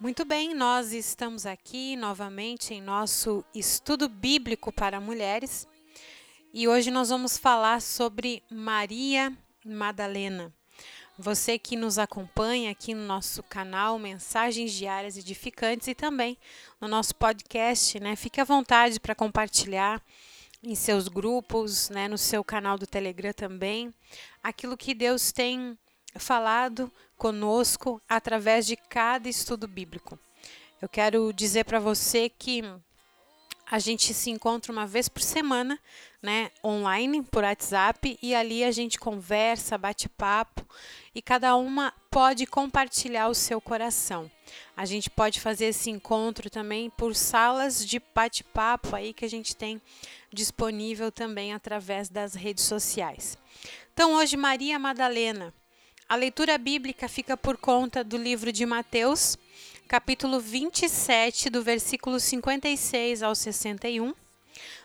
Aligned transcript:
Muito 0.00 0.24
bem, 0.24 0.54
nós 0.54 0.92
estamos 0.92 1.44
aqui 1.44 1.96
novamente 1.96 2.72
em 2.72 2.80
nosso 2.80 3.44
estudo 3.52 4.08
bíblico 4.08 4.70
para 4.70 5.00
mulheres 5.00 5.66
e 6.54 6.68
hoje 6.68 6.88
nós 6.88 7.08
vamos 7.08 7.36
falar 7.36 7.82
sobre 7.82 8.40
Maria 8.48 9.36
Madalena. 9.66 10.54
Você 11.18 11.58
que 11.58 11.74
nos 11.74 11.98
acompanha 11.98 12.70
aqui 12.70 12.94
no 12.94 13.04
nosso 13.04 13.42
canal 13.42 13.98
Mensagens 13.98 14.72
Diárias 14.72 15.16
Edificantes 15.16 15.88
e 15.88 15.96
também 15.96 16.38
no 16.80 16.86
nosso 16.86 17.12
podcast, 17.16 17.98
né? 17.98 18.14
Fique 18.14 18.40
à 18.40 18.44
vontade 18.44 19.00
para 19.00 19.16
compartilhar 19.16 20.00
em 20.62 20.76
seus 20.76 21.08
grupos, 21.08 21.90
né, 21.90 22.06
no 22.06 22.18
seu 22.18 22.44
canal 22.44 22.78
do 22.78 22.86
Telegram 22.86 23.32
também, 23.32 23.92
aquilo 24.44 24.76
que 24.76 24.94
Deus 24.94 25.32
tem 25.32 25.76
falado 26.16 26.90
conosco 27.16 28.00
através 28.08 28.66
de 28.66 28.76
cada 28.76 29.28
estudo 29.28 29.66
bíblico. 29.66 30.18
Eu 30.80 30.88
quero 30.88 31.32
dizer 31.32 31.64
para 31.64 31.80
você 31.80 32.28
que 32.28 32.62
a 33.70 33.78
gente 33.78 34.14
se 34.14 34.30
encontra 34.30 34.72
uma 34.72 34.86
vez 34.86 35.08
por 35.08 35.20
semana, 35.20 35.78
né, 36.22 36.50
online 36.64 37.22
por 37.22 37.44
WhatsApp 37.44 38.18
e 38.22 38.34
ali 38.34 38.64
a 38.64 38.70
gente 38.70 38.98
conversa, 38.98 39.76
bate 39.76 40.08
papo 40.08 40.66
e 41.14 41.20
cada 41.20 41.54
uma 41.56 41.92
pode 42.10 42.46
compartilhar 42.46 43.28
o 43.28 43.34
seu 43.34 43.60
coração. 43.60 44.30
A 44.76 44.84
gente 44.84 45.10
pode 45.10 45.40
fazer 45.40 45.66
esse 45.66 45.90
encontro 45.90 46.48
também 46.48 46.88
por 46.90 47.14
salas 47.14 47.84
de 47.84 48.00
bate-papo 48.14 48.96
aí 48.96 49.12
que 49.12 49.24
a 49.24 49.30
gente 49.30 49.54
tem 49.54 49.82
disponível 50.32 51.12
também 51.12 51.52
através 51.52 52.08
das 52.08 52.34
redes 52.34 52.64
sociais. 52.64 53.36
Então 53.92 54.14
hoje 54.14 54.36
Maria 54.36 54.78
Madalena 54.78 55.52
a 56.08 56.16
leitura 56.16 56.56
bíblica 56.56 57.06
fica 57.06 57.36
por 57.36 57.58
conta 57.58 58.02
do 58.02 58.16
livro 58.16 58.50
de 58.50 58.64
Mateus, 58.64 59.36
capítulo 59.86 60.40
27, 60.40 61.50
do 61.50 61.62
versículo 61.62 62.18
56 62.18 63.22
ao 63.22 63.34
61. 63.34 64.14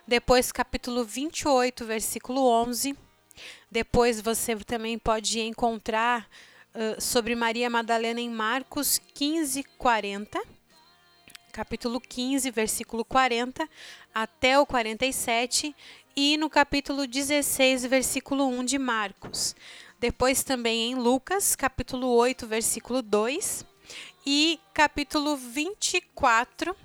Depois, 0.06 0.52
capítulo 0.52 1.06
28, 1.06 1.86
versículo 1.86 2.46
11. 2.46 2.94
Depois, 3.72 4.20
você 4.20 4.54
também 4.58 5.00
pode 5.00 5.40
encontrar 5.40 6.28
uh, 6.76 7.00
sobre 7.02 7.36
Maria 7.36 7.70
Madalena 7.70 8.20
em 8.20 8.30
Marcos 8.30 9.00
15, 9.14 9.64
40. 9.78 10.44
Capítulo 11.54 12.02
15, 12.02 12.52
versículo 12.52 13.06
40 13.06 13.70
até 14.14 14.60
o 14.60 14.66
47. 14.66 15.74
E 16.18 16.36
no 16.36 16.50
capítulo 16.50 17.08
16, 17.08 17.86
versículo 17.86 18.46
1 18.46 18.66
de 18.66 18.78
Marcos. 18.78 19.56
Depois 20.04 20.44
também 20.44 20.92
em 20.92 20.96
Lucas, 20.96 21.56
capítulo 21.56 22.09
8, 22.09 22.46
versículo 22.46 23.02
2 23.02 23.66
e 24.26 24.60
capítulo 24.73 25.38
24, 25.38 26.76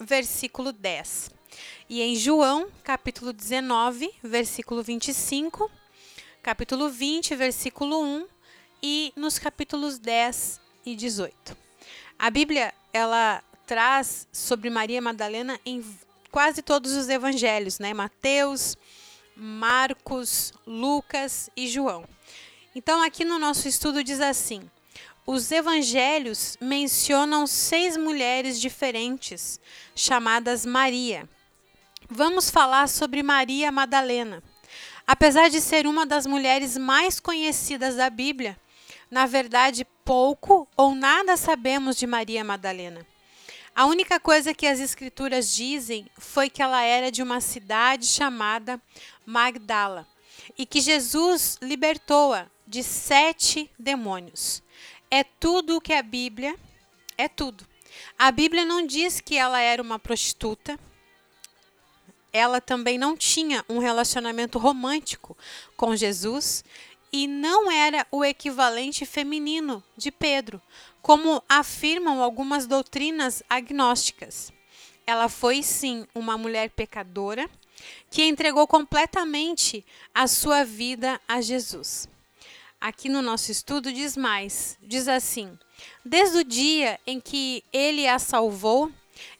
versículo 0.00 0.72
10. 0.72 1.30
E 1.88 2.02
em 2.02 2.16
João, 2.16 2.66
capítulo 2.82 3.32
19, 3.32 4.12
versículo 4.24 4.82
25, 4.82 5.70
capítulo 6.42 6.88
20, 6.88 7.36
versículo 7.36 8.02
1 8.02 8.26
e 8.82 9.12
nos 9.14 9.38
capítulos 9.38 10.00
10 10.00 10.60
e 10.84 10.96
18. 10.96 11.56
A 12.18 12.28
Bíblia, 12.28 12.74
ela 12.92 13.40
traz 13.64 14.26
sobre 14.32 14.68
Maria 14.68 15.00
Madalena 15.00 15.60
em 15.64 15.80
quase 16.28 16.60
todos 16.60 16.90
os 16.90 17.08
evangelhos, 17.08 17.78
né? 17.78 17.94
Mateus, 17.94 18.76
Marcos, 19.36 20.52
Lucas 20.66 21.48
e 21.56 21.68
João. 21.68 22.04
Então, 22.74 23.00
aqui 23.02 23.24
no 23.24 23.38
nosso 23.38 23.68
estudo 23.68 24.02
diz 24.02 24.20
assim: 24.20 24.68
os 25.24 25.52
evangelhos 25.52 26.58
mencionam 26.60 27.46
seis 27.46 27.96
mulheres 27.96 28.60
diferentes, 28.60 29.60
chamadas 29.94 30.66
Maria. 30.66 31.28
Vamos 32.10 32.50
falar 32.50 32.88
sobre 32.88 33.22
Maria 33.22 33.70
Madalena. 33.70 34.42
Apesar 35.06 35.48
de 35.48 35.60
ser 35.60 35.86
uma 35.86 36.04
das 36.04 36.26
mulheres 36.26 36.76
mais 36.76 37.20
conhecidas 37.20 37.94
da 37.94 38.10
Bíblia, 38.10 38.58
na 39.10 39.24
verdade, 39.24 39.86
pouco 40.04 40.66
ou 40.76 40.94
nada 40.94 41.36
sabemos 41.36 41.96
de 41.96 42.06
Maria 42.06 42.42
Madalena. 42.42 43.06
A 43.74 43.86
única 43.86 44.18
coisa 44.18 44.52
que 44.52 44.66
as 44.66 44.80
escrituras 44.80 45.54
dizem 45.54 46.06
foi 46.18 46.50
que 46.50 46.62
ela 46.62 46.82
era 46.82 47.10
de 47.10 47.22
uma 47.22 47.40
cidade 47.40 48.06
chamada 48.06 48.80
Magdala 49.24 50.06
e 50.58 50.66
que 50.66 50.80
Jesus 50.80 51.56
libertou-a 51.62 52.46
de 52.66 52.82
sete 52.82 53.70
demônios. 53.78 54.62
É 55.10 55.22
tudo 55.22 55.76
o 55.76 55.80
que 55.80 55.92
a 55.92 56.02
Bíblia 56.02 56.56
é 57.16 57.28
tudo. 57.28 57.66
A 58.18 58.30
Bíblia 58.30 58.64
não 58.64 58.86
diz 58.86 59.20
que 59.20 59.36
ela 59.36 59.60
era 59.60 59.82
uma 59.82 59.98
prostituta. 59.98 60.78
Ela 62.32 62.60
também 62.60 62.98
não 62.98 63.16
tinha 63.16 63.64
um 63.68 63.78
relacionamento 63.78 64.58
romântico 64.58 65.36
com 65.76 65.94
Jesus 65.94 66.64
e 67.12 67.28
não 67.28 67.70
era 67.70 68.04
o 68.10 68.24
equivalente 68.24 69.06
feminino 69.06 69.84
de 69.96 70.10
Pedro, 70.10 70.60
como 71.00 71.40
afirmam 71.48 72.20
algumas 72.20 72.66
doutrinas 72.66 73.40
agnósticas. 73.48 74.52
Ela 75.06 75.28
foi 75.28 75.62
sim 75.62 76.08
uma 76.12 76.36
mulher 76.36 76.70
pecadora 76.70 77.48
que 78.10 78.24
entregou 78.24 78.66
completamente 78.66 79.84
a 80.12 80.26
sua 80.26 80.64
vida 80.64 81.20
a 81.28 81.40
Jesus 81.40 82.08
aqui 82.84 83.08
no 83.08 83.22
nosso 83.22 83.50
estudo 83.50 83.90
diz 83.90 84.14
mais: 84.14 84.76
diz 84.82 85.08
assim, 85.08 85.58
desde 86.04 86.36
o 86.36 86.44
dia 86.44 87.00
em 87.06 87.18
que 87.18 87.64
ele 87.72 88.06
a 88.06 88.18
salvou, 88.18 88.92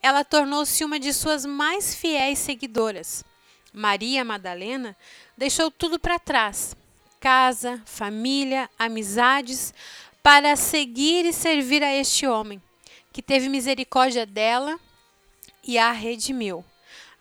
ela 0.03 0.25
tornou-se 0.25 0.83
uma 0.83 0.99
de 0.99 1.13
suas 1.13 1.45
mais 1.45 1.95
fiéis 1.95 2.39
seguidoras. 2.39 3.23
Maria 3.71 4.25
Madalena 4.25 4.97
deixou 5.37 5.71
tudo 5.71 5.99
para 5.99 6.19
trás: 6.19 6.75
casa, 7.21 7.83
família, 7.85 8.71
amizades, 8.79 9.75
para 10.23 10.57
seguir 10.57 11.27
e 11.27 11.33
servir 11.33 11.83
a 11.83 11.95
este 11.95 12.27
homem, 12.27 12.63
que 13.13 13.21
teve 13.21 13.51
misericórdia 13.51 14.25
dela 14.25 14.81
e 15.63 15.77
a 15.77 15.93
redimiu. 15.93 16.65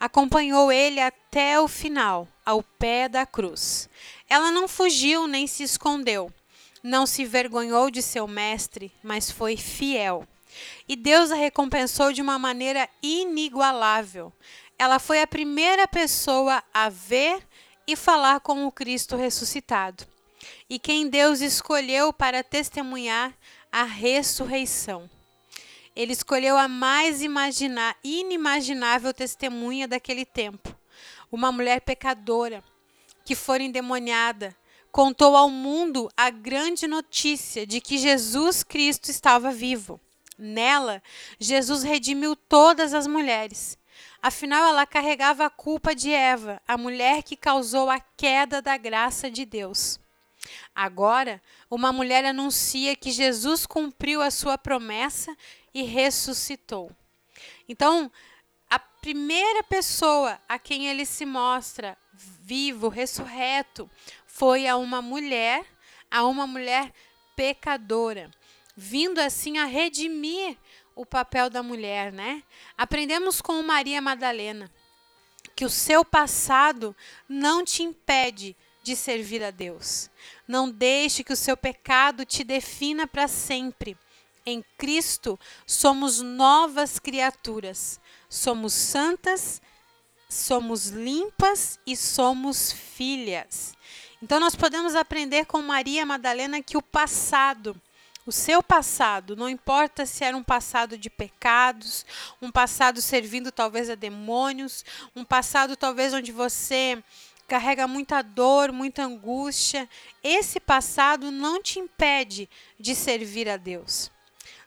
Acompanhou 0.00 0.72
ele 0.72 1.00
até 1.00 1.60
o 1.60 1.68
final, 1.68 2.26
ao 2.46 2.62
pé 2.62 3.10
da 3.10 3.26
cruz. 3.26 3.90
Ela 4.28 4.50
não 4.50 4.66
fugiu 4.66 5.26
nem 5.26 5.46
se 5.46 5.62
escondeu. 5.62 6.32
Não 6.82 7.06
se 7.06 7.24
vergonhou 7.24 7.90
de 7.90 8.02
seu 8.02 8.26
mestre, 8.28 8.92
mas 9.02 9.30
foi 9.30 9.56
fiel. 9.56 10.26
E 10.88 10.94
Deus 10.96 11.30
a 11.30 11.34
recompensou 11.34 12.12
de 12.12 12.20
uma 12.20 12.38
maneira 12.38 12.88
inigualável. 13.02 14.32
Ela 14.78 14.98
foi 14.98 15.22
a 15.22 15.26
primeira 15.26 15.88
pessoa 15.88 16.62
a 16.72 16.88
ver 16.88 17.46
e 17.86 17.96
falar 17.96 18.40
com 18.40 18.66
o 18.66 18.72
Cristo 18.72 19.16
ressuscitado. 19.16 20.06
E 20.68 20.78
quem 20.78 21.08
Deus 21.08 21.40
escolheu 21.40 22.12
para 22.12 22.42
testemunhar 22.42 23.32
a 23.72 23.84
ressurreição. 23.84 25.08
Ele 25.96 26.12
escolheu 26.12 26.56
a 26.58 26.68
mais 26.68 27.22
inimaginável 28.02 29.14
testemunha 29.14 29.86
daquele 29.86 30.24
tempo, 30.24 30.74
uma 31.30 31.52
mulher 31.52 31.80
pecadora 31.80 32.62
que 33.24 33.34
fora 33.34 33.62
endemoniada, 33.62 34.54
contou 34.92 35.36
ao 35.36 35.50
mundo 35.50 36.08
a 36.16 36.30
grande 36.30 36.86
notícia 36.86 37.66
de 37.66 37.80
que 37.80 37.98
Jesus 37.98 38.62
Cristo 38.62 39.10
estava 39.10 39.50
vivo. 39.50 40.00
Nela, 40.38 41.02
Jesus 41.38 41.82
redimiu 41.82 42.36
todas 42.36 42.92
as 42.92 43.06
mulheres. 43.06 43.78
Afinal, 44.22 44.68
ela 44.68 44.86
carregava 44.86 45.46
a 45.46 45.50
culpa 45.50 45.94
de 45.94 46.12
Eva, 46.12 46.60
a 46.66 46.76
mulher 46.76 47.22
que 47.22 47.36
causou 47.36 47.90
a 47.90 47.98
queda 47.98 48.62
da 48.62 48.76
graça 48.76 49.30
de 49.30 49.44
Deus. 49.44 49.98
Agora, 50.74 51.42
uma 51.70 51.92
mulher 51.92 52.24
anuncia 52.24 52.96
que 52.96 53.10
Jesus 53.10 53.66
cumpriu 53.66 54.20
a 54.20 54.30
sua 54.30 54.58
promessa 54.58 55.36
e 55.72 55.82
ressuscitou. 55.82 56.90
Então, 57.68 58.10
a 58.70 58.78
primeira 58.78 59.62
pessoa 59.62 60.40
a 60.48 60.58
quem 60.58 60.86
ele 60.86 61.06
se 61.06 61.24
mostra 61.24 61.96
vivo, 62.16 62.88
ressurreto, 62.88 63.90
foi 64.26 64.66
a 64.66 64.76
uma 64.76 65.00
mulher, 65.00 65.64
a 66.10 66.24
uma 66.24 66.46
mulher 66.46 66.92
pecadora, 67.36 68.30
vindo 68.76 69.18
assim 69.18 69.58
a 69.58 69.64
redimir 69.64 70.56
o 70.94 71.04
papel 71.04 71.50
da 71.50 71.62
mulher, 71.62 72.12
né? 72.12 72.42
Aprendemos 72.76 73.40
com 73.40 73.62
Maria 73.62 74.00
Madalena 74.00 74.70
que 75.54 75.64
o 75.64 75.70
seu 75.70 76.04
passado 76.04 76.94
não 77.28 77.64
te 77.64 77.82
impede 77.82 78.56
de 78.82 78.94
servir 78.96 79.42
a 79.42 79.50
Deus. 79.50 80.10
Não 80.46 80.70
deixe 80.70 81.24
que 81.24 81.32
o 81.32 81.36
seu 81.36 81.56
pecado 81.56 82.24
te 82.24 82.44
defina 82.44 83.06
para 83.06 83.28
sempre. 83.28 83.96
Em 84.44 84.62
Cristo 84.76 85.38
somos 85.66 86.20
novas 86.20 86.98
criaturas. 86.98 88.00
Somos 88.28 88.72
santas 88.74 89.62
somos 90.34 90.88
limpas 90.88 91.78
e 91.86 91.96
somos 91.96 92.72
filhas. 92.72 93.74
Então 94.20 94.40
nós 94.40 94.54
podemos 94.54 94.94
aprender 94.94 95.46
com 95.46 95.62
Maria 95.62 96.04
Madalena 96.04 96.62
que 96.62 96.76
o 96.76 96.82
passado, 96.82 97.80
o 98.26 98.32
seu 98.32 98.62
passado, 98.62 99.36
não 99.36 99.48
importa 99.48 100.04
se 100.04 100.24
era 100.24 100.36
um 100.36 100.42
passado 100.42 100.98
de 100.98 101.08
pecados, 101.08 102.04
um 102.42 102.50
passado 102.50 103.00
servindo 103.00 103.52
talvez 103.52 103.88
a 103.88 103.94
demônios, 103.94 104.84
um 105.14 105.24
passado 105.24 105.76
talvez 105.76 106.12
onde 106.12 106.32
você 106.32 107.02
carrega 107.46 107.86
muita 107.86 108.22
dor, 108.22 108.72
muita 108.72 109.04
angústia, 109.04 109.88
esse 110.22 110.58
passado 110.58 111.30
não 111.30 111.62
te 111.62 111.78
impede 111.78 112.48
de 112.80 112.94
servir 112.94 113.48
a 113.48 113.56
Deus. 113.56 114.10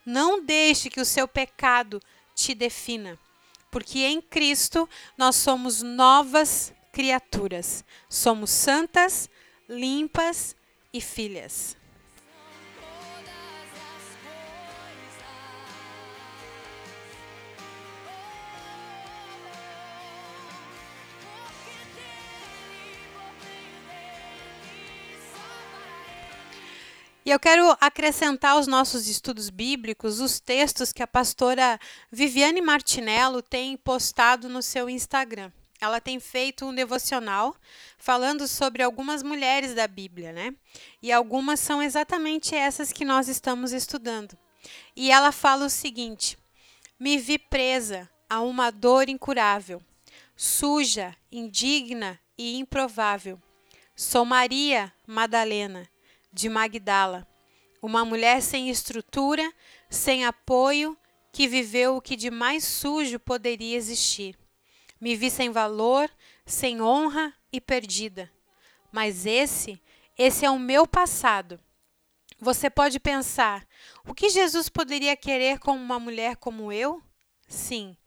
Não 0.06 0.42
deixe 0.42 0.90
que 0.90 1.02
o 1.02 1.06
seu 1.06 1.28
pecado 1.28 2.02
te 2.34 2.54
defina, 2.54 3.20
porque 3.78 4.00
em 4.00 4.20
Cristo 4.20 4.90
nós 5.16 5.36
somos 5.36 5.84
novas 5.84 6.74
criaturas. 6.92 7.86
Somos 8.10 8.50
santas, 8.50 9.30
limpas 9.70 10.56
e 10.92 11.00
filhas. 11.00 11.77
E 27.28 27.30
eu 27.30 27.38
quero 27.38 27.76
acrescentar 27.82 28.52
aos 28.52 28.68
nossos 28.68 29.10
estudos 29.10 29.50
bíblicos 29.50 30.22
os 30.22 30.40
textos 30.40 30.94
que 30.94 31.04
a 31.04 31.08
pastora 31.08 31.78
Viviane 32.10 32.62
Martinello 32.62 33.42
tem 33.42 33.76
postado 33.76 34.48
no 34.48 34.62
seu 34.62 34.90
Instagram. 34.90 35.52
Ela 35.82 36.00
tem 36.00 36.22
feito 36.22 36.66
um 36.66 36.74
devocional 36.74 37.54
falando 37.98 38.48
sobre 38.48 38.82
algumas 38.82 39.24
mulheres 39.24 39.74
da 39.74 39.90
Bíblia, 39.90 40.32
né? 40.32 40.56
E 41.04 41.12
algumas 41.12 41.60
são 41.60 41.84
exatamente 41.84 42.56
essas 42.56 42.94
que 42.94 43.04
nós 43.04 43.28
estamos 43.28 43.74
estudando. 43.74 44.38
E 44.96 45.12
ela 45.12 45.34
fala 45.34 45.66
o 45.66 45.70
seguinte: 45.70 46.38
Me 46.98 47.18
vi 47.18 47.38
presa 47.38 48.10
a 48.30 48.40
uma 48.40 48.72
dor 48.72 49.10
incurável, 49.10 49.82
suja, 50.34 51.14
indigna 51.30 52.18
e 52.38 52.58
improvável. 52.58 53.38
Sou 53.94 54.24
Maria 54.24 54.94
Madalena 55.06 55.90
de 56.38 56.48
Magdala, 56.50 57.28
uma 57.82 58.06
mulher 58.06 58.42
sem 58.44 58.70
estrutura, 58.70 59.52
sem 59.90 60.24
apoio, 60.24 60.96
que 61.32 61.48
viveu 61.48 61.96
o 61.96 62.02
que 62.02 62.16
de 62.16 62.30
mais 62.30 62.64
sujo 62.64 63.20
poderia 63.20 63.76
existir. 63.76 64.38
Me 65.02 65.16
vi 65.16 65.32
sem 65.32 65.50
valor, 65.50 66.10
sem 66.46 66.80
honra 66.80 67.34
e 67.52 67.60
perdida. 67.60 68.32
Mas 68.92 69.26
esse, 69.26 69.82
esse 70.18 70.46
é 70.46 70.50
o 70.50 70.60
meu 70.60 70.88
passado. 70.88 71.60
Você 72.40 72.70
pode 72.70 73.00
pensar: 73.00 73.68
o 74.08 74.14
que 74.14 74.30
Jesus 74.30 74.70
poderia 74.70 75.18
querer 75.18 75.58
com 75.60 75.76
uma 75.76 76.00
mulher 76.00 76.38
como 76.38 76.72
eu? 76.72 77.02
Sim, 77.48 77.98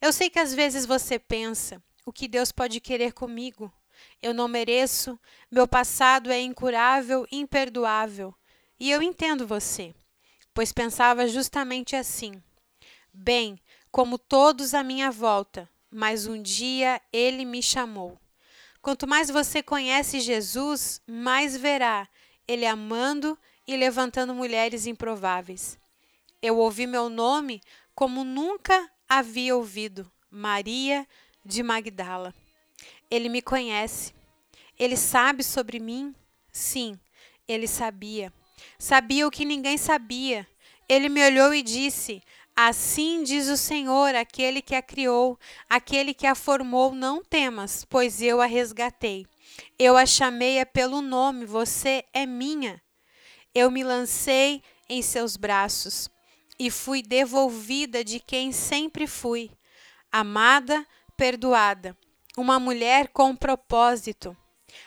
eu 0.00 0.12
sei 0.12 0.30
que 0.30 0.38
às 0.38 0.54
vezes 0.54 0.86
você 0.86 1.18
pensa: 1.18 1.82
o 2.06 2.12
que 2.12 2.28
Deus 2.28 2.52
pode 2.52 2.80
querer 2.80 3.12
comigo? 3.12 3.72
Eu 4.22 4.32
não 4.32 4.46
mereço, 4.46 5.18
meu 5.50 5.66
passado 5.66 6.30
é 6.30 6.40
incurável, 6.40 7.26
imperdoável. 7.32 8.32
E 8.78 8.90
eu 8.90 9.02
entendo 9.02 9.46
você, 9.46 9.92
pois 10.54 10.72
pensava 10.72 11.26
justamente 11.26 11.96
assim. 11.96 12.40
Bem, 13.12 13.58
como 13.90 14.16
todos 14.16 14.74
à 14.74 14.84
minha 14.84 15.10
volta, 15.10 15.68
mas 15.90 16.26
um 16.26 16.40
dia 16.40 17.00
ele 17.12 17.44
me 17.44 17.62
chamou. 17.62 18.18
Quanto 18.80 19.06
mais 19.06 19.28
você 19.28 19.62
conhece 19.62 20.20
Jesus, 20.20 21.00
mais 21.06 21.56
verá 21.56 22.08
ele 22.46 22.66
amando 22.66 23.38
e 23.66 23.76
levantando 23.76 24.34
mulheres 24.34 24.86
improváveis. 24.86 25.78
Eu 26.40 26.58
ouvi 26.58 26.86
meu 26.86 27.08
nome 27.08 27.60
como 27.94 28.24
nunca 28.24 28.90
havia 29.08 29.54
ouvido, 29.54 30.10
Maria 30.30 31.06
de 31.44 31.62
Magdala. 31.62 32.34
Ele 33.12 33.28
me 33.28 33.42
conhece. 33.42 34.14
Ele 34.78 34.96
sabe 34.96 35.44
sobre 35.44 35.78
mim? 35.78 36.14
Sim, 36.50 36.98
ele 37.46 37.68
sabia. 37.68 38.32
Sabia 38.78 39.26
o 39.26 39.30
que 39.30 39.44
ninguém 39.44 39.76
sabia. 39.76 40.48
Ele 40.88 41.10
me 41.10 41.22
olhou 41.22 41.52
e 41.52 41.62
disse: 41.62 42.22
Assim 42.56 43.22
diz 43.22 43.48
o 43.48 43.56
Senhor, 43.58 44.14
aquele 44.14 44.62
que 44.62 44.74
a 44.74 44.80
criou, 44.80 45.38
aquele 45.68 46.14
que 46.14 46.26
a 46.26 46.34
formou, 46.34 46.94
não 46.94 47.22
temas, 47.22 47.84
pois 47.84 48.22
eu 48.22 48.40
a 48.40 48.46
resgatei. 48.46 49.26
Eu 49.78 49.94
a 49.94 50.06
chamei 50.06 50.56
é 50.56 50.64
pelo 50.64 51.02
nome, 51.02 51.44
você 51.44 52.06
é 52.14 52.24
minha. 52.24 52.80
Eu 53.54 53.70
me 53.70 53.84
lancei 53.84 54.62
em 54.88 55.02
seus 55.02 55.36
braços 55.36 56.08
e 56.58 56.70
fui 56.70 57.02
devolvida 57.02 58.02
de 58.02 58.18
quem 58.18 58.52
sempre 58.52 59.06
fui, 59.06 59.50
amada, 60.10 60.86
perdoada 61.14 61.94
uma 62.36 62.58
mulher 62.58 63.08
com 63.08 63.36
propósito. 63.36 64.36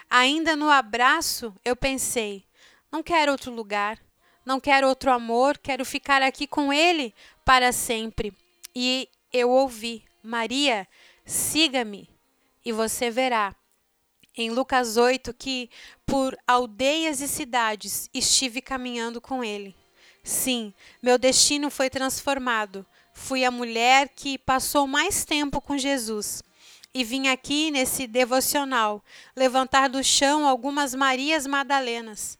Ainda 0.10 0.56
no 0.56 0.70
abraço, 0.70 1.54
eu 1.64 1.76
pensei: 1.76 2.44
não 2.92 3.04
quero 3.04 3.32
outro 3.32 3.52
lugar, 3.52 4.00
não 4.46 4.60
quero 4.60 4.88
outro 4.88 5.12
amor, 5.12 5.58
quero 5.58 5.86
ficar 5.86 6.22
aqui 6.22 6.48
com 6.48 6.74
ele 6.74 7.14
para 7.44 7.72
sempre. 7.72 8.34
E 8.76 9.10
eu 9.32 9.50
ouvi: 9.50 10.04
Maria, 10.24 10.88
siga-me, 11.26 12.10
e 12.64 12.72
você 12.72 13.10
verá. 13.10 13.56
Em 14.38 14.50
Lucas 14.50 14.98
8, 14.98 15.34
que 15.34 15.70
por 16.06 16.38
aldeias 16.46 17.22
e 17.22 17.28
cidades 17.28 18.10
estive 18.14 18.62
caminhando 18.62 19.22
com 19.22 19.42
ele. 19.42 19.74
Sim, 20.22 20.74
meu 21.02 21.18
destino 21.18 21.70
foi 21.70 21.90
transformado. 21.90 22.86
Fui 23.14 23.46
a 23.46 23.52
mulher 23.52 24.10
que 24.10 24.38
passou 24.38 24.88
mais 24.88 25.24
tempo 25.24 25.62
com 25.62 25.78
Jesus 25.78 26.44
e 26.96 27.04
vim 27.04 27.28
aqui 27.28 27.72
nesse 27.72 28.08
devocional 28.08 29.04
levantar 29.36 29.90
do 29.90 30.02
chão 30.02 30.48
algumas 30.48 30.96
Marias 30.96 31.46
Madalenas. 31.46 32.40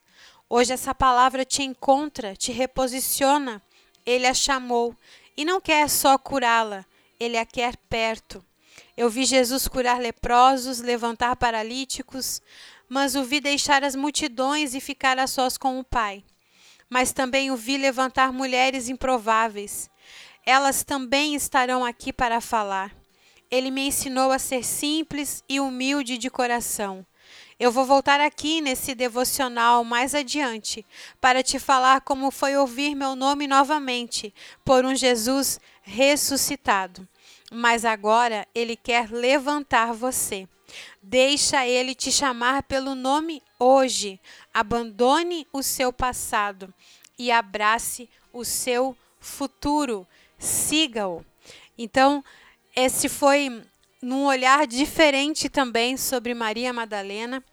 Hoje 0.50 0.72
essa 0.72 0.96
palavra 0.96 1.44
te 1.44 1.62
encontra, 1.62 2.38
te 2.38 2.54
reposiciona. 2.54 3.62
Ele 4.06 4.26
a 4.26 4.34
chamou 4.34 4.96
e 5.36 5.44
não 5.44 5.60
quer 5.60 5.90
só 5.90 6.18
curá-la, 6.18 6.86
ele 7.20 7.38
a 7.38 7.46
quer 7.46 7.76
perto. 7.90 8.42
Eu 8.96 9.10
vi 9.10 9.26
Jesus 9.26 9.68
curar 9.68 10.00
leprosos, 10.00 10.80
levantar 10.80 11.36
paralíticos, 11.36 12.42
mas 12.88 13.14
o 13.14 13.26
vi 13.26 13.42
deixar 13.42 13.84
as 13.84 13.94
multidões 13.94 14.74
e 14.74 14.80
ficar 14.80 15.20
a 15.20 15.28
sós 15.28 15.58
com 15.58 15.78
o 15.82 15.84
Pai. 15.84 16.24
Mas 16.90 17.12
também 17.12 17.52
o 17.52 17.58
vi 17.58 17.76
levantar 17.76 18.32
mulheres 18.32 18.88
improváveis. 18.88 19.90
Elas 20.46 20.82
também 20.82 21.36
estarão 21.36 21.84
aqui 21.84 22.14
para 22.14 22.40
falar. 22.40 23.05
Ele 23.50 23.72
me 23.72 23.88
ensinou 23.88 24.32
a 24.32 24.40
ser 24.40 24.64
simples 24.64 25.44
e 25.48 25.60
humilde 25.60 26.18
de 26.18 26.30
coração. 26.30 27.06
Eu 27.58 27.72
vou 27.72 27.86
voltar 27.86 28.20
aqui 28.20 28.60
nesse 28.60 28.94
devocional 28.94 29.84
mais 29.86 30.14
adiante 30.14 30.86
para 31.22 31.42
te 31.42 31.58
falar 31.58 32.02
como 32.02 32.30
foi 32.30 32.58
ouvir 32.58 32.96
meu 32.96 33.16
nome 33.16 33.48
novamente 33.48 34.34
por 34.66 34.84
um 34.84 34.94
Jesus 34.94 35.60
ressuscitado. 35.82 37.08
Mas 37.52 37.86
agora 37.86 38.46
ele 38.54 38.76
quer 38.76 39.10
levantar 39.10 39.94
você. 39.94 40.48
Deixa 41.02 41.66
ele 41.66 41.96
te 41.96 42.12
chamar 42.12 42.64
pelo 42.64 42.94
nome 42.94 43.42
hoje. 43.58 44.20
Abandone 44.54 45.48
o 45.54 45.64
seu 45.64 45.94
passado 45.94 46.74
e 47.18 47.32
abrace 47.32 48.10
o 48.34 48.44
seu 48.44 48.98
futuro. 49.20 50.06
Siga-o. 50.38 51.26
Então, 51.78 52.24
esse 52.76 53.08
foi 53.08 53.64
num 54.02 54.26
olhar 54.26 54.68
diferente 54.68 55.50
também 55.50 55.98
sobre 55.98 56.34
Maria 56.34 56.74
Madalena. 56.74 57.44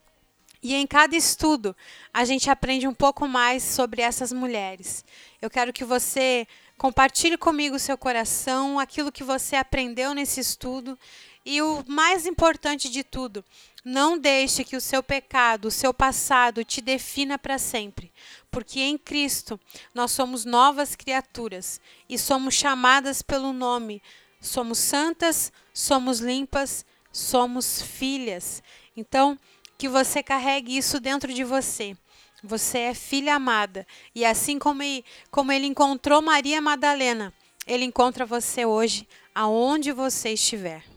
E 0.62 0.74
em 0.74 0.86
cada 0.86 1.16
estudo, 1.16 1.74
a 2.12 2.24
gente 2.24 2.50
aprende 2.50 2.86
um 2.86 2.94
pouco 2.94 3.26
mais 3.26 3.62
sobre 3.62 4.02
essas 4.02 4.32
mulheres. 4.32 5.04
Eu 5.40 5.50
quero 5.50 5.72
que 5.72 5.84
você 5.84 6.46
compartilhe 6.78 7.36
comigo 7.36 7.76
o 7.76 7.80
seu 7.80 7.96
coração, 7.98 8.78
aquilo 8.78 9.10
que 9.10 9.24
você 9.24 9.56
aprendeu 9.56 10.14
nesse 10.14 10.40
estudo. 10.40 10.98
E 11.44 11.60
o 11.60 11.82
mais 11.88 12.26
importante 12.26 12.88
de 12.88 13.02
tudo, 13.02 13.44
não 13.84 14.16
deixe 14.16 14.62
que 14.62 14.76
o 14.76 14.80
seu 14.80 15.02
pecado, 15.02 15.66
o 15.66 15.70
seu 15.70 15.92
passado 15.92 16.64
te 16.64 16.80
defina 16.80 17.36
para 17.36 17.58
sempre, 17.58 18.12
porque 18.48 18.80
em 18.80 18.96
Cristo 18.96 19.58
nós 19.92 20.12
somos 20.12 20.44
novas 20.44 20.94
criaturas 20.94 21.80
e 22.08 22.16
somos 22.16 22.54
chamadas 22.54 23.22
pelo 23.22 23.52
nome 23.52 24.00
somos 24.42 24.78
santas, 24.78 25.50
somos 25.72 26.18
limpas, 26.18 26.84
somos 27.11 27.80
filhas. 27.80 28.62
Então, 28.94 29.38
que 29.78 29.88
você 29.88 30.22
carregue 30.22 30.76
isso 30.76 31.00
dentro 31.00 31.32
de 31.32 31.44
você. 31.44 31.96
Você 32.44 32.78
é 32.78 32.94
filha 32.94 33.37
amada. 33.37 33.87
E 34.14 34.25
assim 34.25 34.58
como 34.58 34.82
ele, 34.82 35.04
como 35.30 35.52
ele 35.52 35.66
encontrou 35.66 36.20
Maria 36.20 36.61
Madalena, 36.61 37.32
ele 37.66 37.84
encontra 37.84 38.26
você 38.26 38.66
hoje, 38.66 39.08
aonde 39.34 39.92
você 39.92 40.30
estiver. 40.30 40.91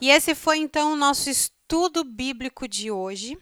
E 0.00 0.10
esse 0.10 0.34
foi 0.34 0.58
então 0.58 0.92
o 0.92 0.96
nosso 0.96 1.30
estudo 1.30 2.04
bíblico 2.04 2.66
de 2.68 2.90
hoje. 2.90 3.38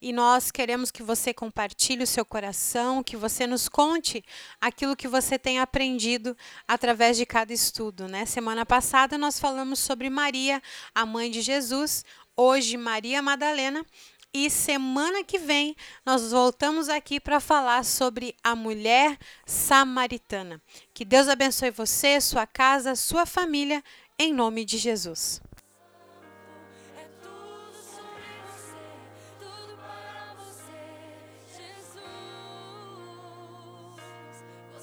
E 0.00 0.12
nós 0.12 0.50
queremos 0.50 0.90
que 0.90 1.02
você 1.02 1.32
compartilhe 1.32 2.02
o 2.02 2.06
seu 2.06 2.24
coração, 2.24 3.02
que 3.02 3.16
você 3.16 3.46
nos 3.46 3.66
conte 3.66 4.22
aquilo 4.60 4.94
que 4.94 5.08
você 5.08 5.38
tem 5.38 5.58
aprendido 5.58 6.36
através 6.68 7.16
de 7.16 7.24
cada 7.24 7.52
estudo, 7.52 8.06
né? 8.06 8.26
Semana 8.26 8.66
passada 8.66 9.16
nós 9.16 9.40
falamos 9.40 9.78
sobre 9.78 10.10
Maria, 10.10 10.62
a 10.94 11.06
mãe 11.06 11.30
de 11.30 11.40
Jesus, 11.40 12.04
hoje 12.36 12.76
Maria 12.76 13.22
Madalena, 13.22 13.86
e 14.34 14.50
semana 14.50 15.24
que 15.24 15.38
vem 15.38 15.74
nós 16.04 16.30
voltamos 16.30 16.90
aqui 16.90 17.18
para 17.18 17.40
falar 17.40 17.82
sobre 17.82 18.36
a 18.44 18.54
mulher 18.54 19.18
samaritana. 19.46 20.60
Que 20.92 21.06
Deus 21.06 21.26
abençoe 21.26 21.70
você, 21.70 22.20
sua 22.20 22.46
casa, 22.46 22.94
sua 22.94 23.24
família, 23.24 23.82
em 24.18 24.34
nome 24.34 24.66
de 24.66 24.76
Jesus. 24.76 25.40